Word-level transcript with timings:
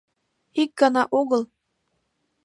—Ик 0.61 0.71
гана 0.79 1.03
огыл! 1.19 1.41